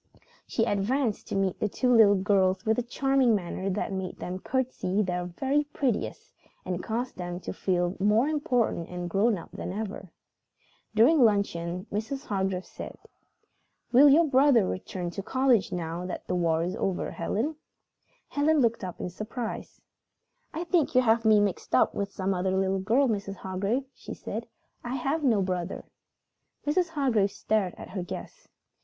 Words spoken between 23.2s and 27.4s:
Hargrave," she said. "I have no brother." Mrs. Hargrave